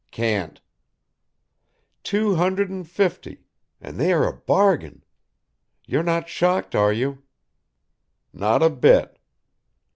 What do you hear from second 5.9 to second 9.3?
not shocked, are you?" "Not a bit."